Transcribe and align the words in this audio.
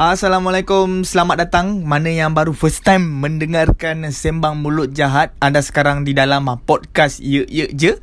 Assalamualaikum, 0.00 1.04
selamat 1.04 1.44
datang. 1.44 1.84
Mana 1.84 2.08
yang 2.08 2.32
baru 2.32 2.56
first 2.56 2.88
time 2.88 3.20
mendengarkan 3.20 4.08
Sembang 4.08 4.56
Mulut 4.56 4.96
Jahat 4.96 5.36
Anda 5.44 5.60
sekarang 5.60 6.08
di 6.08 6.16
dalam 6.16 6.48
podcast 6.64 7.20
Ye 7.20 7.44
Ye 7.44 7.68
Je. 7.76 8.00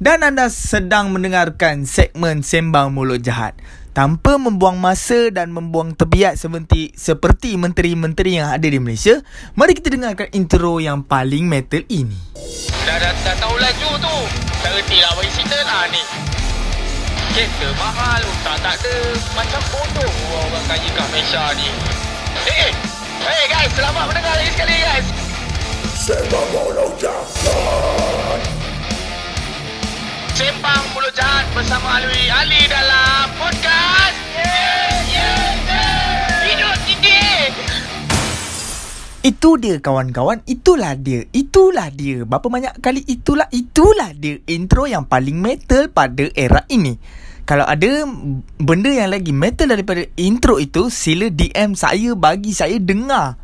Dan 0.00 0.24
anda 0.24 0.48
sedang 0.48 1.12
mendengarkan 1.12 1.84
segmen 1.84 2.40
Sembang 2.40 2.96
Mulut 2.96 3.20
Jahat. 3.20 3.60
Tanpa 3.92 4.40
membuang 4.40 4.80
masa 4.80 5.28
dan 5.28 5.52
membuang 5.52 5.92
tebiat 5.92 6.40
seperti, 6.40 6.96
seperti 6.96 7.60
menteri-menteri 7.60 8.40
yang 8.40 8.48
ada 8.48 8.64
di 8.64 8.80
Malaysia 8.80 9.20
Mari 9.52 9.76
kita 9.76 9.92
dengarkan 9.92 10.32
intro 10.32 10.80
yang 10.80 11.04
paling 11.04 11.44
metal 11.44 11.84
ini. 11.92 12.16
Dah, 12.88 12.96
dah, 12.96 13.12
dah 13.20 13.36
tahu 13.36 13.52
laju 13.60 13.90
tu. 14.00 14.16
Tak 14.64 14.72
reti 14.80 14.96
lah 14.96 15.12
bagi 15.12 15.28
cerita 15.36 15.60
lah 15.60 15.92
ni 15.92 16.04
Kereta 17.34 17.66
mahal? 17.82 18.22
Tak 18.46 18.62
tak 18.62 18.78
ada. 18.78 18.94
Macam 19.34 19.58
bodoh 19.74 20.12
orang 20.38 20.64
kaya 20.70 20.86
kat 20.86 21.06
Malaysia 21.10 21.50
ni. 21.58 21.66
Eh 22.46 22.70
Hey 23.26 23.50
guys 23.50 23.74
Selamat 23.74 24.06
mendengar 24.06 24.38
lagi 24.38 24.54
sekali 24.54 24.78
guys. 24.78 25.06
Sembang 25.98 26.46
Mulut 26.54 26.94
Jahat. 26.94 28.38
Sembang 30.38 30.84
Mulut 30.94 31.10
Jahat 31.10 31.50
Bersama 31.58 31.98
Alwi 31.98 32.30
Ali 32.30 32.70
dalam 32.70 33.26
Podcast 33.34 34.03
Itu 39.24 39.56
dia 39.56 39.80
kawan-kawan. 39.80 40.44
Itulah 40.44 41.00
dia. 41.00 41.24
Itulah 41.32 41.88
dia. 41.88 42.28
Berapa 42.28 42.44
banyak 42.52 42.84
kali 42.84 43.00
itulah 43.08 43.48
Itulah 43.48 44.12
dia 44.12 44.36
Intro 44.44 44.84
yang 44.84 45.08
paling 45.08 45.40
metal 45.40 45.88
pada 45.88 46.28
era 46.36 46.68
ini. 46.68 47.00
Kalau 47.48 47.64
ada 47.64 48.04
benda 48.60 48.92
yang 48.92 49.12
lagi 49.12 49.32
metal 49.32 49.68
daripada 49.68 50.00
intro 50.16 50.56
itu 50.56 50.88
Sila 50.88 51.28
DM 51.28 51.76
saya 51.76 52.12
bagi 52.12 52.52
saya 52.52 52.76
dengar. 52.80 53.40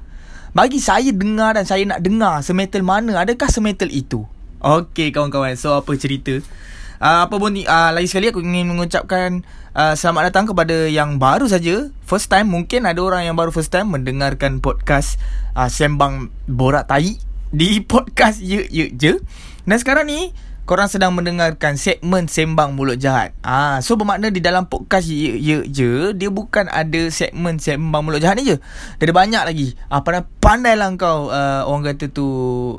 Bagi 0.56 0.80
saya 0.80 1.12
dengar 1.12 1.56
dan 1.56 1.64
saya 1.64 1.84
nak 1.88 2.00
dengar 2.04 2.44
Semetal 2.44 2.84
mana. 2.84 3.24
Adakah 3.24 3.48
semetal 3.48 3.88
itu? 3.88 4.24
Okey 4.60 5.16
kawan-kawan. 5.16 5.56
So 5.56 5.80
apa 5.80 5.96
cerita 5.96 6.44
uh, 7.00 7.26
Apa 7.26 7.34
pun 7.40 7.56
uh, 7.56 7.90
Lagi 7.90 8.06
sekali 8.06 8.30
aku 8.30 8.44
ingin 8.44 8.70
mengucapkan 8.70 9.42
uh, 9.74 9.96
Selamat 9.96 10.30
datang 10.30 10.46
kepada 10.46 10.86
yang 10.86 11.16
baru 11.16 11.48
saja 11.48 11.88
First 12.04 12.30
time 12.30 12.52
Mungkin 12.52 12.86
ada 12.86 13.00
orang 13.00 13.26
yang 13.26 13.36
baru 13.36 13.50
first 13.50 13.72
time 13.72 13.90
Mendengarkan 13.90 14.60
podcast 14.60 15.16
uh, 15.56 15.66
Sembang 15.66 16.30
Borak 16.46 16.86
Tai 16.86 17.16
Di 17.50 17.82
podcast 17.90 18.38
Ye 18.44 18.68
Ye 18.70 18.94
Je. 18.94 19.18
Dan 19.66 19.76
sekarang 19.80 20.06
ni 20.06 20.30
Korang 20.70 20.86
sedang 20.86 21.18
mendengarkan 21.18 21.74
segmen 21.74 22.30
Sembang 22.30 22.78
Mulut 22.78 22.94
Jahat. 22.94 23.34
Ah, 23.42 23.82
So 23.82 23.98
bermakna 23.98 24.30
di 24.30 24.38
dalam 24.38 24.70
podcast 24.70 25.10
Ye 25.10 25.34
Ye 25.34 25.66
Je 25.66 26.14
Dia 26.14 26.30
bukan 26.30 26.70
ada 26.70 27.10
segmen 27.10 27.58
Sembang 27.58 28.06
Mulut 28.06 28.22
Jahat 28.22 28.38
ni 28.38 28.46
je. 28.46 28.62
Dia 29.02 29.10
ada 29.10 29.14
banyak 29.18 29.42
lagi. 29.50 29.74
Ah, 29.90 30.06
pandai, 30.06 30.22
pandai 30.38 30.78
lah 30.78 30.94
kau 30.94 31.26
uh, 31.26 31.66
Orang 31.66 31.82
kata 31.82 32.14
tu 32.14 32.22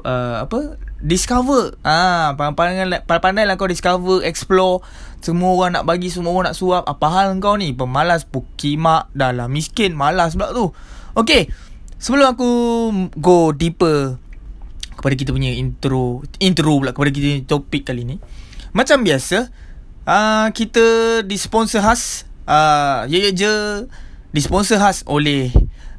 uh, 0.08 0.40
Apa? 0.40 0.80
Discover. 1.04 1.76
Ah, 1.84 2.32
pandai, 2.40 2.88
pandai 3.04 3.44
lah 3.44 3.60
kau 3.60 3.68
discover 3.68 4.24
Explore. 4.24 4.88
Semua 5.20 5.52
orang 5.52 5.76
nak 5.76 5.84
bagi 5.84 6.08
Semua 6.08 6.32
orang 6.32 6.48
nak 6.48 6.56
suap. 6.56 6.88
Apa 6.88 7.12
hal 7.12 7.44
kau 7.44 7.60
ni? 7.60 7.76
Pemalas 7.76 8.24
Pukimak 8.24 9.12
Dah 9.12 9.36
lah 9.36 9.52
miskin 9.52 10.00
Malas 10.00 10.40
pula 10.40 10.56
tu. 10.56 10.72
Okay 11.20 11.52
Sebelum 12.00 12.40
aku 12.40 12.50
go 13.20 13.52
deeper 13.52 14.16
kepada 15.02 15.18
kita 15.18 15.34
punya 15.34 15.50
intro 15.50 16.22
intro 16.38 16.78
pula 16.78 16.94
kepada 16.94 17.10
kita 17.10 17.26
punya 17.26 17.42
topik 17.50 17.84
kali 17.90 18.06
ni. 18.06 18.16
Macam 18.72 19.02
biasa, 19.02 19.50
uh, 20.06 20.48
kita 20.54 20.86
disponsor 21.28 21.82
khas 21.82 22.30
uh, 22.46 23.04
ya 23.10 23.20
ya 23.28 23.32
je 23.34 23.54
disponsor 24.32 24.80
khas 24.80 25.04
oleh 25.10 25.52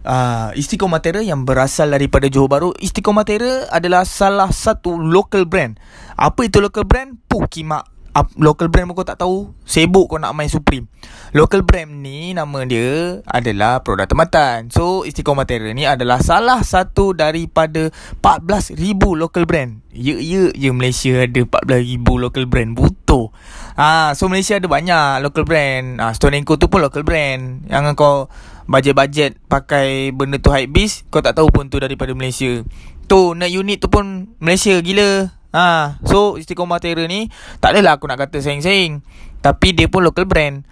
uh, 0.07 0.51
Istiqomatera 0.57 1.21
yang 1.21 1.45
berasal 1.45 1.93
daripada 1.93 2.33
Johor 2.33 2.49
Bahru. 2.49 2.71
Istiqomatera 2.81 3.69
adalah 3.69 4.09
salah 4.09 4.49
satu 4.49 4.97
local 4.97 5.45
brand. 5.45 5.77
Apa 6.17 6.49
itu 6.49 6.65
local 6.65 6.89
brand? 6.89 7.19
Pukimak 7.29 7.92
up, 8.13 8.29
local 8.37 8.69
brand 8.69 8.89
pun 8.89 8.95
kau 8.97 9.09
tak 9.09 9.21
tahu. 9.21 9.53
Sibuk 9.65 10.13
kau 10.13 10.21
nak 10.21 10.37
main 10.37 10.49
Supreme. 10.49 10.89
Local 11.33 11.65
brand 11.65 11.89
ni 11.89 12.37
Nama 12.37 12.69
dia 12.69 13.21
Adalah 13.25 13.81
produk 13.81 14.05
tempatan. 14.05 14.69
So 14.69 15.09
Istiqomah 15.09 15.49
ni 15.73 15.89
adalah 15.89 16.21
Salah 16.21 16.61
satu 16.61 17.17
daripada 17.17 17.89
14,000 18.21 18.77
local 19.17 19.45
brand. 19.49 19.81
Ya 19.93 20.17
ya 20.21 20.53
je 20.53 20.71
Malaysia 20.73 21.25
ada 21.25 21.41
14,000 21.41 22.05
local 22.21 22.45
brand. 22.45 22.71
Butuh. 22.77 23.33
Ha, 23.81 24.13
So 24.13 24.29
Malaysia 24.29 24.61
ada 24.61 24.69
banyak 24.69 25.25
local 25.25 25.49
brand. 25.49 25.97
Ha, 25.99 26.13
Stone 26.13 26.45
Co 26.45 26.61
tu 26.61 26.69
pun 26.69 26.85
local 26.85 27.03
brand. 27.03 27.65
Yang 27.67 27.97
kau 27.97 28.29
Bajet-bajet 28.63 29.43
Pakai 29.51 30.15
benda 30.15 30.39
tu 30.39 30.55
hype 30.55 30.71
beast 30.71 31.03
Kau 31.11 31.19
tak 31.19 31.35
tahu 31.35 31.51
pun 31.51 31.67
tu 31.73 31.81
daripada 31.81 32.13
Malaysia. 32.15 32.63
Tu 33.09 33.21
nak 33.35 33.51
unit 33.51 33.83
tu 33.83 33.89
pun 33.91 34.31
Malaysia 34.39 34.79
gila 34.79 35.42
Ha, 35.53 36.01
so 36.09 36.41
Istiqomah 36.41 36.81
Terra 36.81 37.05
ni 37.05 37.29
tak 37.61 37.77
adalah 37.77 38.01
aku 38.01 38.09
nak 38.09 38.19
kata 38.21 38.41
sayang-sayang. 38.41 39.05
Tapi 39.45 39.77
dia 39.77 39.87
pun 39.87 40.01
local 40.01 40.25
brand. 40.25 40.65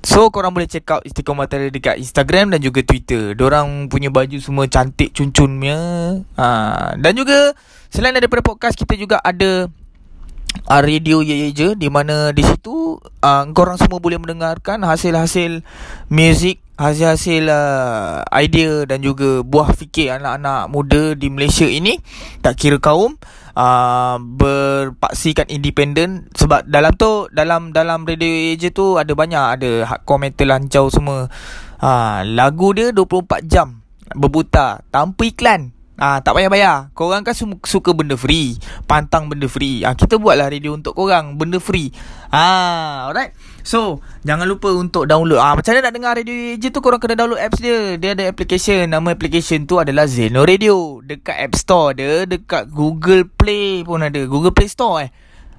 So 0.00 0.32
korang 0.32 0.56
boleh 0.56 0.70
check 0.70 0.88
out 0.88 1.04
Istiqomah 1.04 1.50
Terra 1.50 1.68
dekat 1.68 2.00
Instagram 2.00 2.54
dan 2.54 2.62
juga 2.62 2.80
Twitter. 2.86 3.36
Diorang 3.36 3.90
punya 3.90 4.08
baju 4.08 4.38
semua 4.38 4.70
cantik 4.70 5.12
cun-cun 5.12 5.60
punya. 5.60 5.78
Ha, 6.38 6.46
dan 6.96 7.12
juga 7.18 7.52
selain 7.90 8.14
daripada 8.14 8.40
podcast 8.40 8.78
kita 8.78 8.94
juga 8.94 9.18
ada 9.20 9.68
uh, 10.70 10.82
radio 10.82 11.20
ye 11.20 11.46
ye 11.46 11.48
je 11.50 11.74
di 11.74 11.88
mana 11.90 12.30
di 12.34 12.42
situ 12.46 12.98
uh, 13.02 13.44
korang 13.52 13.78
semua 13.78 14.02
boleh 14.02 14.18
mendengarkan 14.18 14.82
hasil-hasil 14.82 15.62
music 16.10 16.62
hasil-hasil 16.80 17.44
uh, 17.50 18.24
idea 18.32 18.88
dan 18.88 19.04
juga 19.04 19.44
buah 19.44 19.76
fikir 19.76 20.16
anak-anak 20.16 20.72
muda 20.72 21.12
di 21.12 21.28
Malaysia 21.28 21.68
ini 21.68 22.00
tak 22.40 22.56
kira 22.56 22.80
kaum 22.80 23.20
uh, 23.54 24.16
berpaksikan 24.20 25.48
independen 25.50 26.28
sebab 26.34 26.66
dalam 26.66 26.92
tu 26.94 27.26
dalam 27.32 27.70
dalam 27.74 28.04
radio 28.04 28.54
je 28.58 28.70
tu 28.70 28.98
ada 29.00 29.12
banyak 29.14 29.44
ada 29.60 29.70
hardcore 29.86 30.30
metal 30.30 30.48
lancau 30.50 30.90
semua 30.90 31.30
uh, 31.82 32.18
lagu 32.26 32.74
dia 32.74 32.92
24 32.94 33.46
jam 33.46 33.82
berbuta 34.14 34.82
tanpa 34.90 35.22
iklan 35.26 35.74
Ah 36.00 36.24
tak 36.24 36.32
payah 36.32 36.48
bayar. 36.48 36.76
Korang 36.96 37.20
kan 37.28 37.36
suka 37.36 37.92
benda 37.92 38.16
free, 38.16 38.56
pantang 38.88 39.28
benda 39.28 39.44
free. 39.52 39.84
Ah 39.84 39.92
kita 39.92 40.16
buatlah 40.16 40.48
radio 40.48 40.72
untuk 40.72 40.96
korang, 40.96 41.36
benda 41.36 41.60
free. 41.60 41.92
Ah 42.32 43.12
alright. 43.12 43.36
So, 43.62 44.00
jangan 44.24 44.48
lupa 44.48 44.72
untuk 44.72 45.04
download. 45.06 45.40
Ah 45.40 45.56
macam 45.56 45.72
mana 45.72 45.88
nak 45.88 45.94
dengar 45.94 46.12
radio 46.16 46.56
je 46.56 46.68
tu 46.72 46.80
korang 46.80 47.00
kena 47.00 47.16
download 47.16 47.40
apps 47.40 47.60
dia. 47.60 47.96
Dia 48.00 48.16
ada 48.16 48.24
application. 48.28 48.88
Nama 48.88 49.08
application 49.12 49.68
tu 49.68 49.80
adalah 49.80 50.08
Zeno 50.08 50.44
Radio. 50.44 51.00
Dekat 51.04 51.36
App 51.36 51.54
Store 51.56 51.92
dia, 51.92 52.24
dekat 52.24 52.68
Google 52.72 53.28
Play 53.28 53.84
pun 53.84 54.00
ada. 54.00 54.20
Google 54.24 54.52
Play 54.52 54.68
Store 54.68 55.04
eh. 55.04 55.10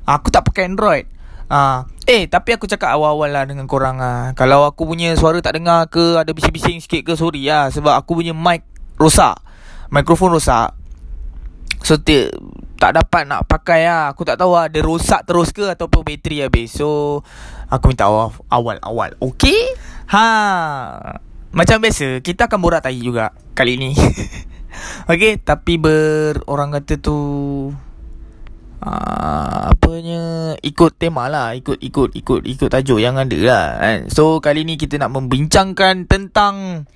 Aku 0.10 0.34
tak 0.34 0.50
pakai 0.50 0.70
Android. 0.70 1.06
Ah, 1.52 1.84
eh 2.08 2.32
tapi 2.32 2.56
aku 2.56 2.64
cakap 2.64 2.96
awal-awal 2.96 3.28
lah 3.28 3.44
dengan 3.44 3.68
korang 3.68 4.00
ah. 4.00 4.32
Kalau 4.40 4.64
aku 4.64 4.88
punya 4.88 5.12
suara 5.20 5.44
tak 5.44 5.60
dengar 5.60 5.84
ke 5.92 6.16
ada 6.16 6.32
bising-bising 6.32 6.80
sikit 6.80 7.04
ke 7.04 7.14
sorry 7.20 7.44
lah 7.44 7.68
sebab 7.68 7.92
aku 8.00 8.24
punya 8.24 8.32
mic 8.32 8.64
rosak 8.96 9.36
mikrofon 9.92 10.32
rosak 10.32 10.72
So 11.84 12.00
tak 12.82 12.98
dapat 12.98 13.30
nak 13.30 13.46
pakai 13.46 13.86
lah. 13.86 14.10
Aku 14.10 14.26
tak 14.26 14.42
tahu 14.42 14.58
lah 14.58 14.66
Dia 14.66 14.82
rosak 14.82 15.30
terus 15.30 15.54
ke 15.54 15.70
Ataupun 15.70 16.02
bateri 16.02 16.42
habis. 16.42 16.74
So 16.74 17.22
Aku 17.70 17.94
minta 17.94 18.10
maaf 18.10 18.42
Awal-awal. 18.50 19.14
Okay 19.22 19.78
Ha. 20.10 20.26
Macam 21.54 21.78
biasa 21.78 22.26
Kita 22.26 22.50
akan 22.50 22.58
borak 22.58 22.82
tai 22.82 22.98
juga 22.98 23.30
Kali 23.54 23.78
ni. 23.78 23.94
Okay 25.12 25.38
Tapi 25.38 25.78
ber 25.78 26.42
Orang 26.50 26.74
kata 26.74 26.98
tu 26.98 27.18
Uh, 28.82 29.78
apanya 29.78 30.58
ikut 30.66 30.98
tema 30.98 31.30
lah. 31.30 31.54
Ikut 31.54 31.78
ikut 31.86 32.18
ikut 32.18 32.42
ikut 32.50 32.66
tajuk 32.66 32.98
yang 32.98 33.14
ada 33.14 33.38
lah 33.38 33.66
kan. 33.78 34.10
So 34.10 34.42
kali 34.42 34.66
ni 34.66 34.74
kita 34.74 34.98
nak 34.98 35.14
membincangkan 35.14 36.10
tentang 36.10 36.90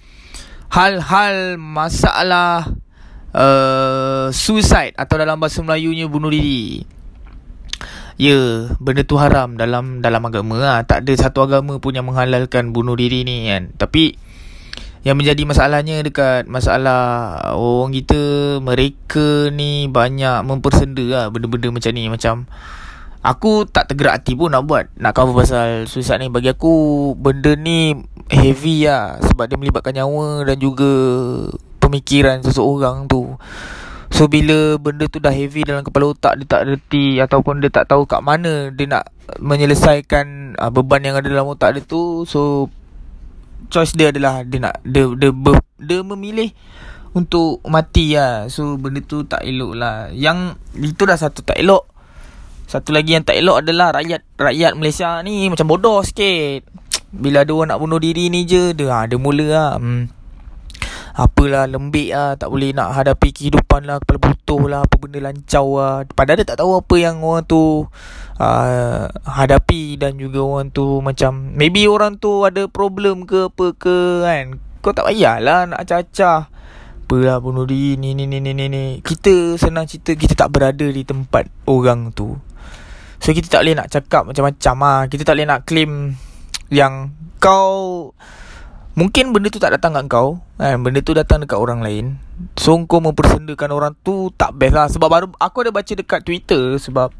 hal-hal 0.73 1.61
masalah 1.61 2.73
uh, 3.35 4.31
suicide 4.31 4.95
atau 4.95 5.19
dalam 5.19 5.37
bahasa 5.37 5.59
Melayunya 5.59 6.07
bunuh 6.07 6.31
diri. 6.31 6.87
Ya, 8.15 8.71
benda 8.79 9.03
tu 9.03 9.19
haram 9.19 9.59
dalam 9.59 9.99
dalam 9.99 10.23
agama 10.23 10.55
lah. 10.55 10.79
Tak 10.87 11.03
ada 11.03 11.13
satu 11.19 11.43
agama 11.43 11.83
pun 11.83 11.91
yang 11.91 12.07
menghalalkan 12.07 12.71
bunuh 12.71 12.95
diri 12.95 13.27
ni 13.27 13.51
kan. 13.51 13.75
Tapi 13.75 14.15
yang 15.05 15.21
menjadi 15.21 15.45
masalahnya 15.45 16.01
dekat 16.01 16.49
masalah 16.49 17.53
orang 17.53 17.93
kita 17.93 18.57
mereka 18.57 19.53
ni 19.53 19.85
banyak 19.85 20.41
mempersenda 20.41 21.05
lah 21.05 21.25
benda-benda 21.29 21.69
macam 21.69 21.91
ni 21.93 22.09
macam 22.09 22.49
aku 23.21 23.69
tak 23.69 23.93
tergerak 23.93 24.17
hati 24.17 24.33
pun 24.33 24.49
nak 24.49 24.65
buat 24.65 24.89
nak 24.97 25.13
cover 25.13 25.45
pasal 25.45 25.85
suicide 25.85 26.25
ni 26.25 26.33
bagi 26.33 26.49
aku 26.49 27.13
benda 27.21 27.53
ni 27.53 27.93
heavy 28.33 28.89
lah 28.89 29.21
sebab 29.21 29.45
dia 29.45 29.61
melibatkan 29.61 29.93
nyawa 29.93 30.41
dan 30.41 30.57
juga 30.57 30.89
pemikiran 31.85 32.41
seseorang 32.41 33.05
tu 33.05 33.37
So 34.09 34.31
bila 34.31 34.79
benda 34.81 35.05
tu 35.11 35.21
dah 35.21 35.33
heavy 35.33 35.65
dalam 35.65 35.83
kepala 35.83 36.15
otak 36.15 36.39
Dia 36.39 36.47
tak 36.47 36.61
reti 36.71 37.19
Ataupun 37.19 37.59
dia 37.59 37.73
tak 37.73 37.89
tahu 37.89 38.07
kat 38.07 38.23
mana 38.23 38.71
Dia 38.71 38.87
nak 38.87 39.11
menyelesaikan 39.41 40.55
uh, 40.55 40.71
beban 40.71 41.03
yang 41.03 41.17
ada 41.17 41.25
dalam 41.25 41.49
otak 41.49 41.75
dia 41.75 41.81
tu 41.83 42.23
So 42.29 42.69
choice 43.67 43.97
dia 43.97 44.13
adalah 44.13 44.45
dia 44.45 44.61
nak 44.61 44.77
dia 44.85 45.09
dia, 45.17 45.33
ber, 45.33 45.57
dia 45.81 46.05
memilih 46.05 46.53
untuk 47.15 47.63
mati 47.63 48.13
lah. 48.13 48.51
So 48.51 48.75
benda 48.75 48.99
tu 48.99 49.23
tak 49.23 49.47
elok 49.47 49.73
lah. 49.73 50.11
Yang 50.11 50.59
itu 50.75 51.07
dah 51.07 51.15
satu 51.15 51.41
tak 51.41 51.57
elok. 51.57 51.87
Satu 52.67 52.91
lagi 52.91 53.15
yang 53.15 53.23
tak 53.23 53.39
elok 53.39 53.63
adalah 53.63 53.95
rakyat 53.95 54.21
rakyat 54.35 54.75
Malaysia 54.75 55.23
ni 55.23 55.47
macam 55.47 55.65
bodoh 55.71 56.03
sikit. 56.03 56.67
Bila 57.15 57.47
orang 57.47 57.71
nak 57.71 57.79
bunuh 57.79 57.95
diri 58.03 58.27
ni 58.27 58.43
je, 58.43 58.75
dia 58.75 58.91
ha, 58.91 59.07
dia 59.07 59.15
mula 59.15 59.47
lah. 59.47 59.71
Hmm. 59.79 60.11
Apalah 61.15 61.63
lembik 61.63 62.11
lah 62.11 62.35
Tak 62.35 62.51
boleh 62.51 62.75
nak 62.75 62.91
hadapi 62.91 63.31
kehidupan 63.31 63.87
lah 63.87 64.03
Kepala 64.03 64.19
butuh 64.19 64.61
lah 64.67 64.79
Apa 64.83 64.95
benda 64.99 65.23
lancau 65.23 65.79
lah. 65.79 66.03
Padahal 66.11 66.43
dia 66.43 66.47
tak 66.51 66.59
tahu 66.59 66.83
apa 66.83 66.95
yang 66.99 67.23
orang 67.23 67.47
tu 67.47 67.87
uh, 68.35 69.07
Hadapi 69.23 69.95
Dan 69.95 70.19
juga 70.19 70.43
orang 70.43 70.75
tu 70.75 70.99
macam 70.99 71.55
Maybe 71.55 71.87
orang 71.87 72.19
tu 72.19 72.43
ada 72.43 72.67
problem 72.67 73.23
ke 73.23 73.47
apa 73.47 73.65
ke 73.79 74.27
kan. 74.27 74.59
Kau 74.83 74.91
tak 74.91 75.07
payahlah 75.07 75.71
nak 75.71 75.81
acah-acah. 75.87 76.51
Apalah 77.07 77.37
bunuh 77.39 77.63
diri 77.63 77.95
ni 77.95 78.11
ni 78.11 78.27
ni 78.27 78.43
ni 78.43 78.51
ni. 78.53 78.83
Kita 78.99 79.55
senang 79.55 79.87
cerita 79.87 80.13
Kita 80.19 80.35
tak 80.35 80.51
berada 80.51 80.83
di 80.83 81.01
tempat 81.07 81.47
orang 81.63 82.11
tu. 82.11 82.35
So 83.23 83.31
kita 83.31 83.47
tak 83.47 83.63
boleh 83.63 83.75
nak 83.79 83.87
cakap 83.87 84.27
macam-macam 84.27 84.75
lah. 84.83 84.99
Kita 85.07 85.23
tak 85.23 85.39
boleh 85.39 85.47
nak 85.47 85.63
claim 85.63 86.19
Yang 86.67 87.15
kau 87.39 88.11
Mungkin 88.95 89.35
benda 89.35 89.51
tu 89.51 89.59
tak 89.59 89.75
datang 89.75 89.91
kat 89.91 90.07
kau 90.07 90.39
kan? 90.55 90.79
Benda 90.79 91.03
tu 91.03 91.11
datang 91.11 91.43
dekat 91.43 91.59
orang 91.59 91.83
lain. 91.83 92.15
So 92.55 92.79
kau 92.87 93.03
mempersendakan 93.03 93.75
orang 93.75 93.93
tu 93.99 94.31
Tak 94.39 94.55
best 94.55 94.71
lah. 94.71 94.87
Sebab 94.87 95.07
baru 95.11 95.27
Aku 95.35 95.67
ada 95.67 95.71
baca 95.75 95.91
dekat 95.91 96.23
Twitter 96.23 96.79
Sebab 96.79 97.11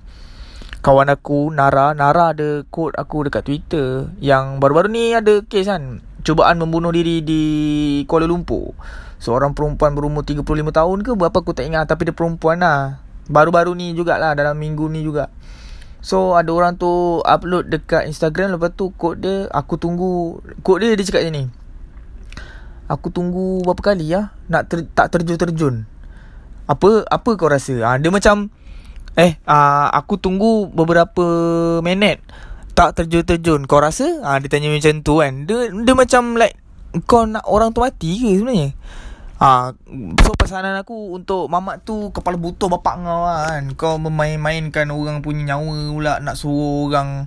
Kawan 0.79 1.11
aku 1.11 1.51
Nara 1.51 1.91
Nara 1.91 2.31
ada 2.31 2.63
quote 2.67 2.95
aku 2.95 3.27
dekat 3.27 3.43
Twitter 3.43 4.07
Yang 4.23 4.63
baru-baru 4.63 4.87
ni 4.87 5.11
ada 5.11 5.43
kes 5.43 5.67
kan 5.67 5.99
Cubaan 6.23 6.63
membunuh 6.63 6.95
diri 6.95 7.21
di 7.21 7.43
Kuala 8.07 8.25
Lumpur. 8.25 8.71
Seorang 9.19 9.51
perempuan 9.51 9.99
berumur 9.99 10.23
35 10.23 10.47
tahun 10.71 10.97
ke 11.03 11.11
Berapa 11.19 11.37
aku 11.43 11.51
tak 11.51 11.67
ingat 11.67 11.91
Tapi 11.91 12.07
dia 12.07 12.15
perempuan 12.15 12.63
lah. 12.63 13.03
Baru-baru 13.27 13.75
ni 13.75 13.91
jugalah 13.91 14.31
Dalam 14.31 14.55
minggu 14.55 14.87
ni 14.87 15.03
juga. 15.03 15.27
So 15.99 16.39
ada 16.39 16.55
orang 16.55 16.79
tu 16.79 17.19
upload 17.19 17.67
dekat 17.67 18.07
Instagram 18.07 18.55
Lepas 18.55 18.71
tu 18.79 18.95
quote 18.95 19.19
dia 19.19 19.51
Aku 19.51 19.75
tunggu 19.75 20.39
Quote 20.63 20.87
dia 20.87 20.95
dia 20.95 21.03
cakap 21.03 21.27
macam 21.27 21.35
ni 21.35 21.64
Aku 22.85 23.09
tunggu 23.09 23.65
berapa 23.65 23.81
kali 23.81 24.13
ya 24.13 24.29
nak 24.45 24.69
ter, 24.69 24.85
tak 24.93 25.09
terjun-terjun. 25.09 25.89
Apa 26.69 27.05
apa 27.09 27.29
kau 27.33 27.49
rasa? 27.49 27.81
Ha, 27.81 27.97
dia 27.97 28.13
macam 28.13 28.53
eh 29.17 29.41
uh, 29.47 29.87
aku 29.89 30.21
tunggu 30.21 30.69
beberapa 30.69 31.25
minit 31.81 32.21
tak 32.77 32.93
terjun-terjun. 33.01 33.65
Kau 33.65 33.81
rasa? 33.81 34.21
Ha, 34.21 34.37
dia 34.37 34.49
tanya 34.53 34.69
macam 34.69 35.01
tu 35.01 35.17
kan. 35.17 35.49
Dia 35.49 35.73
dia 35.73 35.93
macam 35.97 36.37
like 36.37 36.61
kau 37.09 37.25
nak 37.25 37.49
orang 37.49 37.73
tu 37.73 37.81
mati 37.81 38.21
ke 38.21 38.37
sebenarnya? 38.37 38.69
Ha, 39.35 39.73
so 40.21 40.31
pesanan 40.37 40.79
aku 40.79 41.17
untuk 41.17 41.51
mamak 41.51 41.83
tu 41.83 42.13
kepala 42.13 42.37
butuh 42.37 42.69
bapak 42.69 43.01
kau 43.01 43.25
lah 43.25 43.49
kan. 43.49 43.63
Kau 43.73 43.97
memain-mainkan 43.97 44.93
orang 44.93 45.25
punya 45.25 45.57
nyawa 45.57 45.89
pula 45.89 46.13
nak 46.21 46.37
suruh 46.37 46.85
orang 46.85 47.25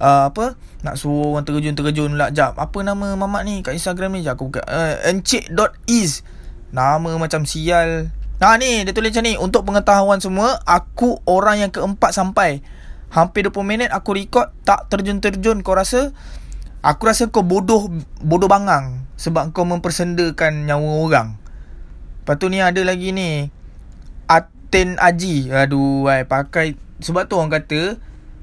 uh, 0.00 0.32
apa? 0.32 0.56
Nak 0.84 0.94
suruh 1.00 1.36
orang 1.36 1.44
terjun-terjun 1.44 2.16
pula 2.16 2.32
jap. 2.32 2.56
Apa 2.56 2.82
nama 2.84 3.16
mamak 3.16 3.42
ni 3.44 3.60
kat 3.60 3.76
Instagram 3.76 4.16
ni 4.16 4.24
jap 4.24 4.40
aku 4.40 4.52
buka 4.52 4.62
uh, 4.66 4.94
encik.is 5.08 6.24
nama 6.74 7.16
macam 7.16 7.48
sial. 7.48 8.10
Ha 8.36 8.60
ni 8.60 8.84
dia 8.84 8.92
tulis 8.92 9.12
macam 9.16 9.24
ni. 9.24 9.34
Untuk 9.40 9.64
pengetahuan 9.64 10.20
semua 10.20 10.60
Aku 10.68 11.24
orang 11.24 11.64
yang 11.64 11.72
keempat 11.72 12.12
sampai. 12.12 12.60
Hampir 13.08 13.48
20 13.48 13.64
minit 13.64 13.88
aku 13.94 14.18
record 14.18 14.50
Tak 14.66 14.90
terjun-terjun 14.90 15.62
Kau 15.62 15.78
rasa? 15.78 16.10
Aku 16.82 17.06
rasa 17.06 17.30
kau 17.30 17.46
bodoh 17.46 17.86
Bodoh 18.18 18.50
bangang 18.50 19.06
Sebab 19.16 19.54
kau 19.56 19.64
mempersendakan 19.64 20.68
nyawa 20.68 20.90
orang. 21.00 21.28
Lepas 22.26 22.36
tu 22.42 22.50
ni 22.50 22.60
ada 22.60 22.82
lagi 22.84 23.14
ni. 23.14 23.48
Aten 24.28 25.00
Aji. 25.00 25.48
Aduh 25.48 26.04
ay, 26.10 26.28
Pakai. 26.28 26.76
Sebab 27.00 27.30
tu 27.30 27.40
orang 27.40 27.54
kata 27.54 27.96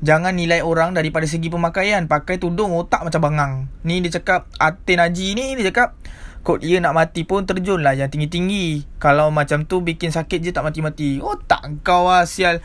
Jangan 0.04 0.36
nilai 0.36 0.60
orang 0.60 0.92
daripada 0.92 1.24
segi 1.24 1.48
pemakaian. 1.48 2.12
Pakai 2.12 2.36
tudung 2.36 2.76
otak 2.76 3.08
macam 3.08 3.24
bangang. 3.24 3.54
Ni 3.88 4.04
dia 4.04 4.20
cakap 4.20 4.52
Atin 4.60 5.00
Haji 5.00 5.28
ni 5.32 5.56
dia 5.56 5.72
cakap 5.72 5.96
Kod 6.44 6.60
ia 6.60 6.84
nak 6.84 6.92
mati 6.92 7.24
pun 7.24 7.48
terjun 7.48 7.80
lah 7.80 7.96
yang 7.96 8.12
tinggi-tinggi. 8.12 9.00
Kalau 9.00 9.32
macam 9.32 9.64
tu 9.64 9.80
bikin 9.80 10.12
sakit 10.12 10.44
je 10.44 10.52
tak 10.52 10.68
mati-mati. 10.68 11.24
Otak 11.24 11.80
kau 11.88 12.12
lah 12.12 12.28
sial 12.28 12.60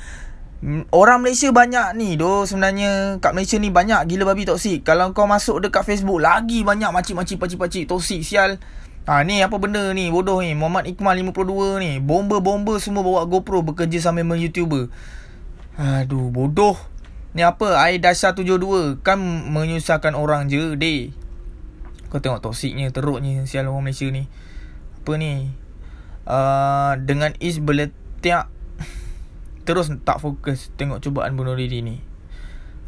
hmm, 0.67 0.91
Orang 0.91 1.23
Malaysia 1.23 1.55
banyak 1.55 1.95
ni 1.95 2.19
doh. 2.19 2.43
Sebenarnya 2.43 3.23
Kat 3.23 3.39
Malaysia 3.39 3.55
ni 3.63 3.71
banyak 3.71 4.03
gila 4.11 4.35
babi 4.35 4.43
toksik. 4.43 4.83
Kalau 4.83 5.15
kau 5.15 5.31
masuk 5.31 5.63
dekat 5.63 5.87
Facebook 5.87 6.19
Lagi 6.19 6.67
banyak 6.67 6.91
makcik-makcik 6.91 7.39
pacik-pacik 7.39 7.87
toksik 7.87 8.27
sial. 8.27 8.59
Ha 9.07 9.23
ni 9.23 9.47
apa 9.47 9.55
benda 9.63 9.95
ni? 9.95 10.11
Bodoh 10.11 10.43
ni. 10.43 10.59
Muhammad 10.59 10.91
Iqmal 10.91 11.15
52 11.23 11.79
ni. 11.79 12.03
Bomba-bomba 12.03 12.83
semua 12.83 13.07
bawa 13.07 13.31
GoPro 13.31 13.63
Bekerja 13.63 14.11
sambil 14.11 14.27
men-YouTuber 14.27 14.91
Aduh 15.79 16.35
bodoh 16.35 16.75
Ni 17.39 17.47
apa? 17.47 17.79
Air 17.87 18.03
dasar 18.03 18.35
72 18.35 18.99
Kan 19.07 19.23
menyusahkan 19.55 20.19
orang 20.19 20.51
je 20.51 20.75
Deh 20.75 21.15
Kau 22.11 22.19
tengok 22.19 22.43
toksiknya 22.43 22.91
Teruknya 22.91 23.47
Sial 23.47 23.71
orang 23.71 23.87
Malaysia 23.87 24.11
ni. 24.11 24.27
Apa 24.99 25.15
ni? 25.15 25.55
Uh, 26.27 26.99
Dengan 26.99 27.39
is 27.39 27.63
berletiak 27.63 28.51
Terus 29.63 29.87
tak 30.03 30.19
fokus 30.19 30.75
Tengok 30.75 30.99
cubaan 30.99 31.39
bunuh 31.39 31.55
diri 31.55 31.79
ni. 31.79 32.03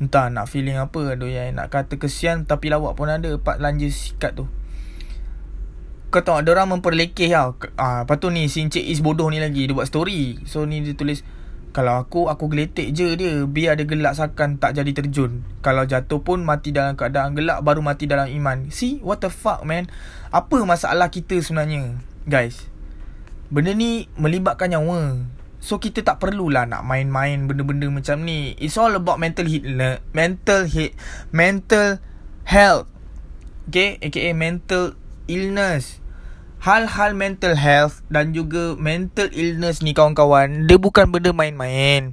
Entah 0.03 0.27
nak 0.35 0.51
feeling 0.51 0.83
apa 0.83 1.15
Aduh 1.15 1.31
yang 1.31 1.55
nak 1.55 1.71
kata 1.71 2.03
kesian 2.03 2.43
Tapi 2.43 2.75
lawak 2.75 2.99
pun 2.99 3.07
ada 3.07 3.31
Pak 3.39 3.63
lanja 3.63 3.87
sikat 3.87 4.35
tu. 4.35 4.51
Kau 6.11 6.27
tengok 6.27 6.43
Ada 6.43 6.51
orang 6.59 6.83
memperlekeh 6.83 7.31
tau 7.31 7.55
ah, 7.79 8.03
Lepas 8.03 8.19
tu 8.19 8.35
ni 8.35 8.51
Si 8.51 8.67
Encik 8.67 8.83
Is 8.83 8.99
bodoh 8.99 9.31
ni 9.31 9.39
lagi 9.39 9.71
Dia 9.71 9.79
buat 9.79 9.87
story. 9.87 10.43
So 10.51 10.67
ni 10.67 10.83
dia 10.83 10.99
tulis 10.99 11.23
kalau 11.71 12.03
aku, 12.03 12.27
aku 12.27 12.51
geletek 12.51 12.91
je 12.91 13.15
dia. 13.15 13.47
Biar 13.47 13.79
dia 13.79 13.87
gelak 13.87 14.19
sakan 14.19 14.59
tak 14.59 14.75
jadi 14.75 14.91
terjun. 14.91 15.47
Kalau 15.63 15.87
jatuh 15.87 16.19
pun 16.27 16.43
mati 16.43 16.75
dalam 16.75 16.99
keadaan 16.99 17.39
gelak 17.39 17.63
Baru 17.63 17.79
mati 17.79 18.11
dalam 18.11 18.27
iman. 18.27 18.75
See, 18.75 18.99
what 19.07 19.23
the 19.23 19.31
fuck 19.31 19.63
man? 19.63 19.87
Apa 20.35 20.67
masalah 20.67 21.15
kita 21.15 21.39
sebenarnya 21.39 22.03
Guys? 22.27 22.67
Benda 23.55 23.71
ni 23.75 24.11
melibatkan 24.19 24.75
nyawa. 24.75 25.23
So 25.61 25.79
kita 25.79 26.03
tak 26.03 26.19
perlulah 26.19 26.65
nak 26.67 26.83
main-main 26.89 27.47
benda-benda 27.47 27.87
macam 27.87 28.27
ni. 28.27 28.59
It's 28.59 28.75
all 28.75 28.97
about 28.97 29.23
mental 29.23 29.47
hit 29.47 29.63
Mental 30.11 30.67
hit 30.67 30.97
Mental 31.31 32.03
health. 32.49 32.91
Okay, 33.71 34.03
aka 34.03 34.35
mental 34.35 34.99
illness 35.31 36.00
hal-hal 36.61 37.17
mental 37.17 37.57
health 37.57 38.05
dan 38.13 38.37
juga 38.37 38.77
mental 38.77 39.33
illness 39.33 39.81
ni 39.81 39.97
kawan-kawan 39.97 40.69
dia 40.69 40.77
bukan 40.77 41.09
benda 41.09 41.33
main-main. 41.33 42.13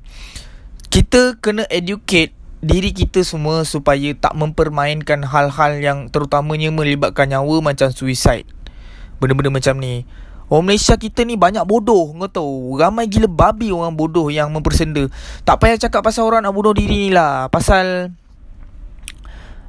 Kita 0.88 1.36
kena 1.44 1.68
educate 1.68 2.32
diri 2.64 2.96
kita 2.96 3.22
semua 3.22 3.68
supaya 3.68 4.16
tak 4.18 4.34
mempermainkan 4.34 5.22
hal-hal 5.28 5.78
yang 5.78 6.00
terutamanya 6.10 6.72
melibatkan 6.72 7.30
nyawa 7.30 7.60
macam 7.60 7.92
suicide. 7.92 8.48
Benda-benda 9.20 9.52
macam 9.52 9.78
ni. 9.78 10.08
Orang 10.48 10.72
Malaysia 10.72 10.96
kita 10.96 11.28
ni 11.28 11.36
banyak 11.36 11.68
bodoh 11.68 12.16
Kau 12.16 12.32
tahu. 12.32 12.80
Ramai 12.80 13.12
gila 13.12 13.28
babi 13.28 13.68
orang 13.68 14.00
bodoh 14.00 14.32
Yang 14.32 14.56
mempersenda. 14.56 15.04
Tak 15.44 15.60
payah 15.60 15.76
cakap 15.76 16.08
pasal 16.08 16.24
orang 16.24 16.48
nak 16.48 16.56
bunuh 16.56 16.72
diri 16.72 17.08
ni 17.08 17.12
lah. 17.12 17.52
Pasal 17.52 18.16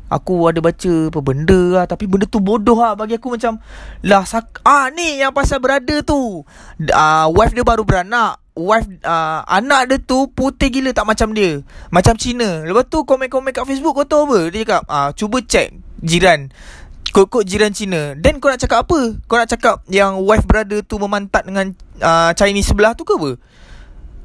Aku 0.09 0.49
ada 0.49 0.65
baca 0.65 0.93
apa 1.12 1.21
benda 1.21 1.61
lah 1.77 1.85
Tapi 1.85 2.09
benda 2.09 2.25
tu 2.25 2.41
bodoh 2.41 2.81
lah 2.81 2.97
Bagi 2.97 3.21
aku 3.21 3.37
macam 3.37 3.61
Lah 4.00 4.25
sak 4.25 4.65
Ah 4.65 4.88
ni 4.88 5.21
yang 5.21 5.37
pasal 5.37 5.61
berada 5.61 6.00
tu. 6.00 6.45
Uh, 6.81 7.27
Wife 7.37 7.53
dia 7.53 7.65
baru 7.65 7.85
beranak. 7.85 8.41
Wife 8.57 8.88
uh, 9.05 9.45
Anak 9.45 9.93
dia 9.93 9.97
tu 10.00 10.33
Putih 10.33 10.73
gila 10.73 10.97
tak 10.97 11.05
macam 11.05 11.37
dia. 11.37 11.61
Macam 11.93 12.17
Cina. 12.17 12.65
Lepas 12.65 12.88
tu 12.88 13.05
komen-komen 13.05 13.53
kat 13.53 13.69
Facebook 13.69 14.00
Kau 14.00 14.09
tahu 14.09 14.23
apa? 14.33 14.41
Dia 14.49 14.65
cakap 14.65 14.83
uh, 14.88 15.11
Cuba 15.12 15.38
check 15.45 15.77
Jiran. 16.00 16.49
Kok-kok 17.09 17.45
jiran 17.45 17.73
Cina. 17.73 18.12
Then 18.17 18.37
kau 18.37 18.53
nak 18.53 18.61
cakap 18.61 18.85
apa? 18.85 19.17
Kau 19.29 19.37
nak 19.37 19.49
cakap 19.49 19.85
Yang 19.88 20.25
wife 20.25 20.47
brother 20.49 20.81
tu 20.85 20.97
Memantat 20.97 21.45
dengan 21.45 21.73
uh, 22.00 22.33
Chinese 22.33 22.73
sebelah 22.73 22.97
tu 22.97 23.05
ke 23.05 23.17
apa 23.17 23.37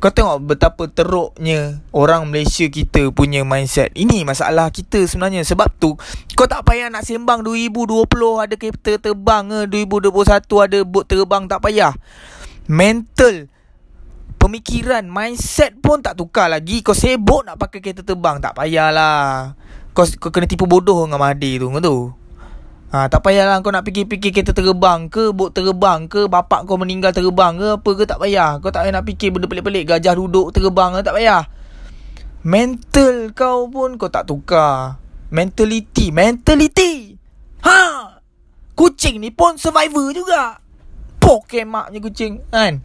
kau 0.03 0.12
tengok 0.12 0.51
betapa 0.51 0.83
teruknya 0.91 1.79
orang 1.95 2.27
Malaysia 2.27 2.67
kita 2.67 3.07
punya 3.15 3.48
mindset. 3.48 3.95
Ini 3.95 4.27
masalah 4.27 4.67
kita 4.67 5.00
sebenarnya. 5.07 5.48
Sebab 5.48 5.72
tu, 5.79 5.95
kau 6.36 6.43
tak 6.43 6.67
payah 6.67 6.91
nak 6.91 7.07
sembang 7.07 7.39
2020 7.39 8.03
ada 8.36 8.55
kereta 8.60 9.00
terbang 9.00 9.48
ke, 9.48 9.60
2021 9.88 10.43
ada 10.60 10.79
bot 10.83 11.07
terbang, 11.07 11.48
tak 11.48 11.63
payah. 11.63 11.95
Mental, 12.67 13.48
pemikiran, 14.36 15.07
mindset 15.07 15.79
pun 15.79 16.03
tak 16.03 16.19
tukar 16.19 16.51
lagi. 16.51 16.83
Kau 16.83 16.91
sibuk 16.91 17.48
nak 17.48 17.55
pakai 17.55 17.79
kereta 17.79 18.03
terbang, 18.03 18.43
tak 18.43 18.60
payahlah. 18.60 19.55
Kau, 19.95 20.03
kau 20.19 20.36
kena 20.36 20.51
tipu 20.51 20.67
bodoh 20.67 21.07
dengan 21.07 21.24
Mahathir 21.24 21.63
tu, 21.63 21.72
kau 21.72 21.79
tu. 21.79 22.23
Ha, 22.94 23.10
tak 23.10 23.26
payahlah 23.26 23.66
kau 23.66 23.74
nak 23.74 23.90
fikir-fikir 23.90 24.30
kereta 24.30 24.54
terbang 24.54 25.10
ke, 25.10 25.34
bot 25.34 25.50
terbang 25.50 26.06
ke, 26.06 26.30
bapak 26.30 26.70
kau 26.70 26.78
meninggal 26.78 27.10
terbang 27.10 27.58
ke, 27.58 27.82
apa 27.82 27.90
ke, 27.98 28.04
tak 28.06 28.22
payah. 28.22 28.62
Kau 28.62 28.70
tak 28.70 28.86
payah 28.86 28.94
nak 29.02 29.10
fikir 29.10 29.34
benda 29.34 29.50
pelik-pelik, 29.50 29.90
gajah 29.90 30.14
duduk 30.14 30.54
terbang 30.54 30.94
ke, 30.94 31.02
tak 31.02 31.18
payah. 31.18 31.50
Mental 32.46 33.34
kau 33.34 33.66
pun 33.66 33.98
kau 33.98 34.14
tak 34.14 34.30
tukar. 34.30 35.02
Mentality, 35.34 36.14
mentality. 36.14 37.18
Ha! 37.66 38.14
Kucing 38.74 39.22
ni 39.22 39.30
pun 39.30 39.56
survivor 39.56 40.12
juga 40.12 40.58
Pokemaknya 41.22 42.02
kucing 42.04 42.44
Kan 42.52 42.82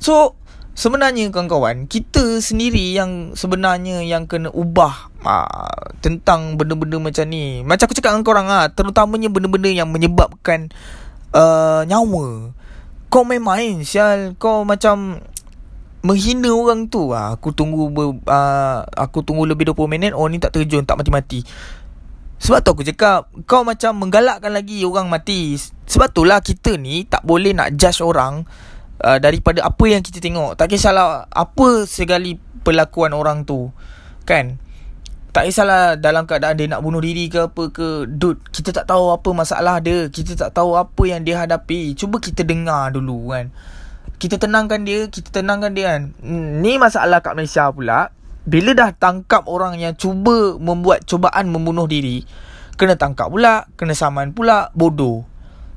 So 0.00 0.34
Sebenarnya 0.74 1.28
kawan-kawan 1.28 1.86
Kita 1.86 2.40
sendiri 2.40 2.96
yang 2.96 3.36
sebenarnya 3.36 4.00
Yang 4.02 4.24
kena 4.32 4.48
ubah 4.50 5.07
uh, 5.24 5.94
Tentang 6.04 6.54
benda-benda 6.58 6.98
macam 7.00 7.24
ni 7.30 7.62
Macam 7.64 7.88
aku 7.88 7.96
cakap 7.96 8.14
dengan 8.14 8.26
korang 8.26 8.46
lah 8.46 8.70
Terutamanya 8.70 9.32
benda-benda 9.32 9.70
yang 9.70 9.88
menyebabkan 9.90 10.68
uh, 11.32 11.82
Nyawa 11.86 12.52
Kau 13.08 13.22
main-main 13.24 13.82
sial 13.82 14.34
Kau 14.36 14.62
macam 14.62 15.22
Menghina 16.04 16.50
orang 16.54 16.86
tu 16.86 17.10
uh, 17.10 17.34
Aku 17.34 17.50
tunggu 17.50 17.90
ber, 17.90 18.18
uh, 18.30 18.86
Aku 18.94 19.26
tunggu 19.26 19.48
lebih 19.48 19.70
20 19.74 19.90
minit 19.90 20.12
Oh 20.14 20.30
ni 20.30 20.38
tak 20.38 20.54
terjun 20.54 20.84
Tak 20.84 20.98
mati-mati 20.98 21.42
sebab 22.38 22.62
tu 22.62 22.70
aku 22.70 22.86
cakap 22.86 23.26
Kau 23.50 23.66
macam 23.66 23.98
menggalakkan 23.98 24.54
lagi 24.54 24.86
orang 24.86 25.10
mati 25.10 25.58
Sebab 25.58 26.14
tu 26.14 26.22
lah 26.22 26.38
kita 26.38 26.78
ni 26.78 27.02
Tak 27.02 27.26
boleh 27.26 27.50
nak 27.50 27.74
judge 27.74 27.98
orang 27.98 28.46
uh, 29.02 29.18
daripada 29.18 29.66
apa 29.66 29.84
yang 29.86 30.02
kita 30.02 30.18
tengok. 30.18 30.58
Tak 30.58 30.70
kisahlah 30.70 31.26
apa 31.30 31.86
segali 31.86 32.38
perlakuan 32.62 33.14
orang 33.14 33.46
tu. 33.46 33.70
Kan? 34.26 34.60
Tak 35.38 35.46
kisahlah 35.46 35.94
dalam 35.94 36.26
keadaan 36.26 36.58
dia 36.58 36.66
nak 36.66 36.82
bunuh 36.82 36.98
diri 36.98 37.30
ke 37.30 37.46
apa 37.46 37.70
ke. 37.70 38.10
Dude, 38.10 38.42
kita 38.50 38.74
tak 38.74 38.90
tahu 38.90 39.14
apa 39.14 39.30
masalah 39.30 39.78
dia. 39.78 40.10
Kita 40.10 40.34
tak 40.34 40.50
tahu 40.50 40.74
apa 40.74 40.98
yang 41.06 41.22
dia 41.22 41.38
hadapi. 41.38 41.94
Cuba 41.94 42.18
kita 42.18 42.42
dengar 42.42 42.90
dulu 42.90 43.30
kan. 43.30 43.54
Kita 44.18 44.34
tenangkan 44.34 44.82
dia, 44.82 45.06
kita 45.06 45.30
tenangkan 45.30 45.78
dia 45.78 45.94
kan. 45.94 46.10
Ni 46.58 46.74
masalah 46.74 47.22
kat 47.22 47.38
Malaysia 47.38 47.70
pula. 47.70 48.10
Bila 48.50 48.74
dah 48.74 48.90
tangkap 48.90 49.46
orang 49.46 49.78
yang 49.78 49.94
cuba 49.94 50.58
membuat 50.58 51.06
cubaan 51.06 51.54
membunuh 51.54 51.86
diri, 51.86 52.26
kena 52.74 52.98
tangkap 52.98 53.30
pula, 53.30 53.70
kena 53.78 53.94
saman 53.94 54.34
pula, 54.34 54.74
bodoh. 54.74 55.22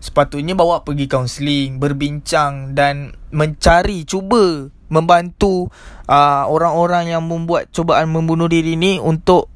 Sepatutnya 0.02 0.58
bawa 0.58 0.82
pergi 0.82 1.06
kaunseling, 1.06 1.78
berbincang 1.78 2.74
dan 2.74 3.14
mencari, 3.30 4.10
cuba 4.10 4.74
membantu 4.92 5.72
uh, 6.12 6.44
orang-orang 6.52 7.16
yang 7.16 7.24
membuat 7.24 7.72
cubaan 7.72 8.12
membunuh 8.12 8.52
diri 8.52 8.76
ni 8.76 9.00
untuk 9.00 9.48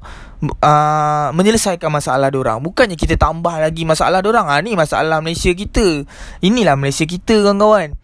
uh, 0.42 1.28
menyelesaikan 1.36 1.92
masalah 1.92 2.32
orang. 2.32 2.60
Bukannya 2.64 2.96
kita 2.96 3.20
tambah 3.20 3.52
lagi 3.56 3.84
masalah 3.84 4.24
orang. 4.24 4.48
Ah 4.48 4.60
ni 4.64 4.72
masalah 4.72 5.20
Malaysia 5.20 5.52
kita. 5.52 6.08
Inilah 6.40 6.74
Malaysia 6.80 7.04
kita 7.04 7.44
kawan-kawan. 7.44 7.96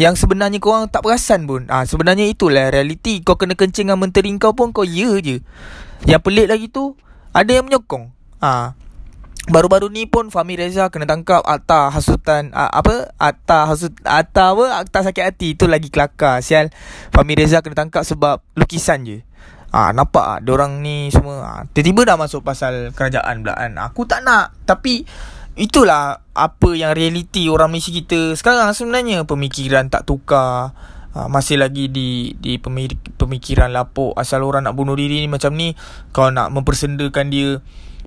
Yang 0.00 0.24
sebenarnya 0.24 0.58
kau 0.58 0.72
orang 0.72 0.88
tak 0.88 1.06
perasan 1.06 1.44
pun. 1.44 1.70
Ah 1.70 1.86
sebenarnya 1.86 2.26
itulah 2.26 2.68
realiti. 2.74 3.22
Kau 3.22 3.38
kena 3.38 3.54
kencing 3.54 3.90
dengan 3.90 4.02
menteri 4.02 4.34
kau 4.36 4.52
pun 4.52 4.74
kau 4.74 4.86
ya 4.86 5.14
je. 5.22 5.42
Yang 6.04 6.20
pelik 6.26 6.46
lagi 6.50 6.66
tu 6.72 6.98
ada 7.30 7.50
yang 7.50 7.70
menyokong. 7.70 8.10
Ah 8.42 8.74
Baru-baru 9.50 9.90
ni 9.90 10.06
pun 10.06 10.30
Fahmi 10.30 10.54
Reza 10.54 10.94
kena 10.94 11.10
tangkap 11.10 11.42
Atta 11.42 11.90
hasutan 11.90 12.54
uh, 12.54 12.70
Apa? 12.70 13.10
Atta 13.18 13.66
hasut 13.66 13.90
Atta 14.06 14.54
apa? 14.54 14.78
Atta 14.78 15.02
sakit 15.02 15.24
hati. 15.26 15.58
Itu 15.58 15.66
lagi 15.66 15.90
kelakar 15.90 16.38
Sial. 16.38 16.70
Fahmi 17.10 17.34
Reza 17.34 17.58
kena 17.58 17.74
tangkap 17.74 18.06
sebab 18.06 18.46
Lukisan 18.54 19.02
je. 19.02 19.26
Ah 19.74 19.90
nampak 19.90 20.22
ah 20.22 20.38
orang 20.38 20.82
ni 20.86 21.10
semua 21.10 21.42
ah 21.42 21.60
tiba-tiba 21.66 22.14
dah 22.14 22.16
masuk 22.18 22.46
pasal 22.46 22.94
kerajaan 22.94 23.42
pula 23.42 23.58
kan. 23.58 23.74
Aku 23.90 24.06
tak 24.06 24.22
nak 24.22 24.54
tapi 24.70 25.02
itulah 25.58 26.22
apa 26.30 26.70
yang 26.78 26.94
realiti 26.94 27.50
orang 27.50 27.74
Malaysia 27.74 27.90
kita 27.90 28.38
sekarang 28.38 28.70
sebenarnya. 28.70 29.26
Pemikiran 29.26 29.90
tak 29.90 30.06
tukar. 30.06 30.78
Ah, 31.10 31.26
masih 31.26 31.58
lagi 31.58 31.90
di 31.90 32.38
di 32.38 32.58
pemikiran 33.18 33.74
lapuk. 33.74 34.14
Asal 34.14 34.46
orang 34.46 34.66
nak 34.66 34.78
bunuh 34.78 34.94
diri 34.94 35.18
ni 35.18 35.28
macam 35.28 35.58
ni 35.58 35.74
kau 36.14 36.30
nak 36.30 36.54
mempersendakan 36.54 37.34
dia. 37.34 37.58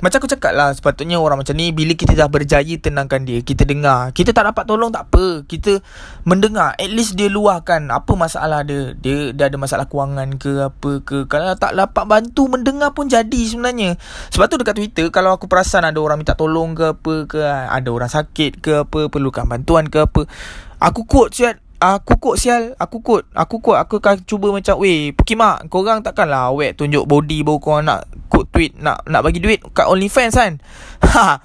Macam 0.03 0.19
aku 0.19 0.27
cakap 0.35 0.51
lah 0.51 0.75
Sepatutnya 0.75 1.15
orang 1.15 1.39
macam 1.39 1.55
ni 1.55 1.71
Bila 1.71 1.95
kita 1.95 2.11
dah 2.11 2.27
berjaya 2.27 2.75
Tenangkan 2.75 3.23
dia. 3.23 3.39
Kita 3.39 3.63
dengar. 3.63 4.11
Kita 4.11 4.35
tak 4.35 4.51
dapat 4.51 4.67
tolong 4.67 4.91
tak 4.91 5.07
apa. 5.07 5.47
Kita 5.47 5.79
mendengar. 6.27 6.75
At 6.75 6.91
least 6.91 7.15
dia 7.15 7.31
luahkan 7.31 7.87
Apa 7.87 8.11
masalah 8.19 8.67
dia. 8.67 8.91
Dia, 8.99 9.31
dia 9.31 9.47
ada 9.47 9.55
masalah 9.55 9.87
kewangan 9.87 10.35
ke 10.35 10.67
Apa 10.67 10.99
ke. 11.07 11.23
Kalau 11.31 11.55
tak 11.55 11.79
dapat 11.79 12.03
bantu 12.03 12.51
Mendengar 12.51 12.91
pun 12.91 13.07
jadi 13.07 13.41
sebenarnya. 13.47 13.95
Sebab 14.35 14.51
tu 14.51 14.59
dekat 14.59 14.75
Twitter 14.75 15.07
Kalau 15.07 15.39
aku 15.39 15.47
perasan 15.47 15.87
Ada 15.87 15.95
orang 15.95 16.19
minta 16.19 16.35
tolong 16.35 16.75
ke 16.75 16.91
apa 16.99 17.13
ke 17.23 17.39
Ada 17.71 17.87
orang 17.87 18.11
sakit 18.11 18.59
ke 18.59 18.83
apa 18.83 19.07
Perlukan 19.07 19.47
bantuan 19.47 19.87
ke 19.87 20.03
apa. 20.03 20.27
Aku 20.83 21.07
quote 21.07 21.31
siat 21.31 21.62
Aku 21.83 22.15
kod 22.15 22.39
sial. 22.39 22.79
Aku 22.79 23.03
kod 23.03 23.27
Aku 23.35 23.59
kod 23.59 23.75
Aku 23.75 23.99
akan 23.99 24.23
cuba 24.23 24.55
macam 24.55 24.79
Weh 24.79 25.11
Pukimak 25.11 25.67
Korang 25.67 25.99
takkanlah 25.99 26.55
Wek 26.55 26.79
tunjuk 26.79 27.03
body 27.03 27.43
Baru 27.43 27.59
korang 27.59 27.83
nak 27.83 28.07
Kod 28.31 28.47
tweet 28.55 28.79
Nak 28.79 29.03
nak 29.03 29.19
bagi 29.19 29.43
duit 29.43 29.59
Kat 29.75 29.91
OnlyFans 29.91 30.31
kan? 30.31 30.53
Ha. 31.13 31.43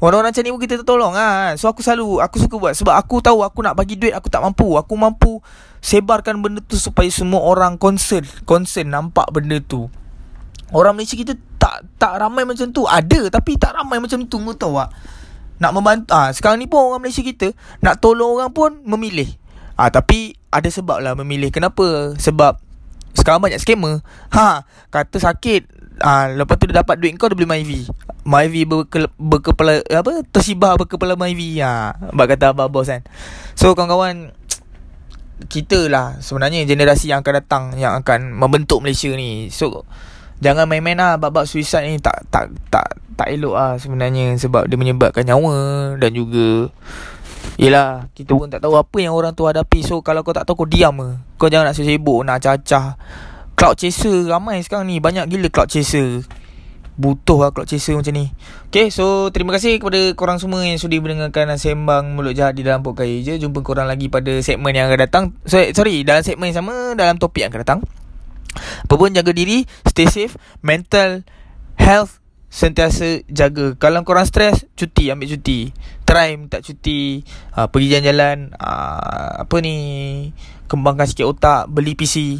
Orang-orang 0.00 0.32
macam 0.32 0.44
ni 0.44 0.52
pun 0.56 0.60
kita 0.64 0.80
tolong 0.88 1.12
ha. 1.12 1.52
So 1.60 1.68
aku 1.68 1.84
selalu 1.84 2.24
Aku 2.24 2.40
suka 2.40 2.56
buat. 2.56 2.72
Sebab 2.72 2.96
aku 2.96 3.20
tahu 3.20 3.44
Aku 3.44 3.60
nak 3.60 3.76
bagi 3.76 4.00
duit 4.00 4.16
Aku 4.16 4.32
tak 4.32 4.40
mampu. 4.40 4.72
Aku 4.80 4.96
mampu 4.96 5.44
Sebarkan 5.84 6.40
benda 6.40 6.64
tu 6.64 6.80
Supaya 6.80 7.12
semua 7.12 7.44
orang 7.44 7.76
concern 7.76 8.24
Concern 8.48 8.88
Nampak 8.88 9.36
benda 9.36 9.60
tu. 9.60 9.92
Orang 10.72 10.96
Malaysia 10.96 11.12
kita 11.12 11.36
Tak 11.60 12.00
tak 12.00 12.16
ramai 12.16 12.48
macam 12.48 12.72
tu. 12.72 12.88
Ada 12.88 13.28
Tapi 13.28 13.60
tak 13.60 13.76
ramai 13.76 14.00
macam 14.00 14.24
tu. 14.24 14.40
Kau 14.40 14.56
tahu 14.56 14.80
tak 14.80 14.90
nak 15.54 15.70
membantu 15.70 16.10
ha, 16.10 16.34
sekarang 16.34 16.58
ni 16.58 16.66
pun 16.66 16.82
orang 16.82 16.98
Malaysia 16.98 17.22
kita 17.22 17.54
nak 17.78 18.02
tolong 18.02 18.42
orang 18.42 18.50
pun 18.50 18.82
memilih 18.82 19.38
Ah 19.74 19.90
tapi 19.90 20.38
ada 20.54 20.70
sebab 20.70 21.02
lah 21.02 21.18
memilih 21.18 21.50
kenapa? 21.50 22.14
Sebab 22.14 22.62
sekarang 23.14 23.42
banyak 23.42 23.58
scammer. 23.62 24.02
Ha, 24.34 24.66
kata 24.90 25.18
sakit. 25.18 25.70
Ah 26.02 26.26
lepas 26.30 26.58
tu 26.58 26.66
dia 26.66 26.82
dapat 26.82 26.98
duit 26.98 27.14
kau 27.14 27.30
dia 27.30 27.38
beli 27.38 27.46
MyV. 27.46 27.70
MyV 28.26 28.54
berke, 28.66 28.98
berkepala 29.18 29.82
apa? 29.90 30.22
Tersibah 30.30 30.78
berkepala 30.78 31.14
MyV. 31.18 31.62
Ha, 31.62 31.94
bab 32.14 32.26
kata 32.26 32.54
abah 32.54 32.70
bos 32.70 32.90
kan. 32.90 33.02
So 33.58 33.74
kawan-kawan 33.74 34.34
kita 35.50 35.90
lah 35.90 36.22
sebenarnya 36.22 36.62
generasi 36.62 37.10
yang 37.10 37.26
akan 37.26 37.34
datang 37.42 37.64
yang 37.74 37.98
akan 37.98 38.34
membentuk 38.34 38.82
Malaysia 38.82 39.10
ni. 39.14 39.50
So 39.50 39.86
jangan 40.42 40.66
main-main 40.66 40.98
lah 40.98 41.18
bab-bab 41.18 41.46
suicide 41.46 41.86
ni 41.86 41.98
tak 42.02 42.26
tak 42.30 42.50
tak 42.70 42.98
tak 43.14 43.30
elok 43.30 43.54
lah 43.54 43.72
sebenarnya 43.78 44.34
sebab 44.34 44.66
dia 44.66 44.74
menyebabkan 44.74 45.22
nyawa 45.22 45.94
dan 46.02 46.10
juga 46.10 46.70
Yelah 47.54 48.10
Kita 48.12 48.34
pun 48.34 48.50
tak 48.50 48.60
tahu 48.60 48.74
Apa 48.74 48.98
yang 48.98 49.14
orang 49.14 49.32
tu 49.32 49.46
hadapi. 49.46 49.86
So 49.86 50.02
kalau 50.02 50.26
kau 50.26 50.34
tak 50.34 50.44
tahu 50.48 50.64
Kau 50.64 50.68
diam 50.68 50.94
ke 50.98 51.08
Kau 51.38 51.48
jangan 51.48 51.70
nak 51.70 51.76
sibuk 51.76 52.26
Nak 52.26 52.38
cacah. 52.42 52.98
Cloud 53.54 53.74
chaser 53.78 54.26
Ramai 54.26 54.60
sekarang 54.66 54.90
ni. 54.90 54.98
Banyak 54.98 55.30
gila 55.30 55.48
cloud 55.52 55.70
chaser. 55.70 56.26
Butuh 56.94 57.38
lah 57.42 57.50
cloud 57.50 57.66
chaser 57.66 57.94
macam 57.98 58.14
ni. 58.14 58.30
Okay 58.70 58.90
so 58.90 59.30
Terima 59.30 59.54
kasih 59.54 59.78
kepada 59.78 59.98
korang 60.18 60.42
semua 60.42 60.62
Yang 60.66 60.86
sudi 60.86 60.98
mendengarkan 60.98 61.54
Sembang 61.54 62.18
Mulut 62.18 62.34
Jahat 62.34 62.58
Di 62.58 62.66
dalam 62.66 62.82
podcast 62.82 63.10
je 63.22 63.34
Jumpa 63.38 63.62
korang 63.62 63.86
lagi 63.86 64.10
pada 64.10 64.30
segmen 64.42 64.74
yang 64.74 64.90
akan 64.90 64.98
datang. 64.98 65.24
Sorry, 65.46 65.70
sorry 65.74 66.02
Dalam 66.02 66.22
segmen 66.26 66.50
yang 66.50 66.64
sama 66.64 66.98
Dalam 66.98 67.18
topik 67.18 67.46
yang 67.46 67.50
akan 67.54 67.62
datang. 67.62 67.80
Apa 68.86 68.94
pun 68.94 69.10
jaga 69.10 69.30
diri 69.34 69.66
Stay 69.86 70.06
safe 70.06 70.38
Mental 70.62 71.22
Health 71.78 72.23
sentiasa 72.54 73.26
jaga. 73.26 73.74
Kalau 73.82 74.06
korang 74.06 74.22
stres 74.22 74.62
Cuti 74.78 75.10
ambil 75.10 75.26
cuti. 75.34 75.74
Try 76.06 76.38
minta 76.38 76.62
cuti 76.62 77.26
uh, 77.58 77.66
Pergi 77.66 77.98
jalan-jalan 77.98 78.54
uh, 78.54 79.42
Apa 79.42 79.58
ni 79.58 79.74
Kembangkan 80.70 81.10
sikit 81.10 81.26
otak 81.26 81.66
Beli 81.66 81.98
PC 81.98 82.38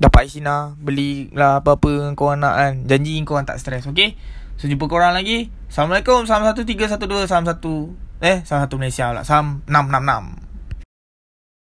Dapat 0.00 0.32
Isina 0.32 0.72
Beli 0.80 1.28
lah 1.36 1.60
apa-apa 1.60 2.08
yang 2.08 2.16
korang 2.16 2.40
nak 2.40 2.56
kan. 2.56 2.72
Janji 2.88 3.20
korang 3.28 3.44
tak 3.44 3.60
stres 3.60 3.84
Okay 3.84 4.16
So 4.56 4.68
jumpa 4.68 4.92
korang 4.92 5.16
lagi. 5.16 5.48
Assalamualaikum. 5.72 6.24
Salam 6.24 6.44
1312 6.48 7.28
Salam 7.28 7.44
1 7.44 8.24
Eh 8.24 8.36
Salam 8.48 8.64
1 8.64 8.80
Malaysia 8.80 9.12
lah 9.12 9.24
Salam 9.28 9.60
666 9.68 10.49